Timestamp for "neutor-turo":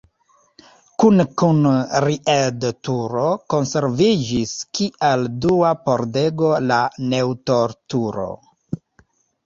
7.15-8.31